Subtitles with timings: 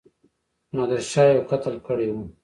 [0.75, 2.23] نادرشاه یو قتل کړی وو.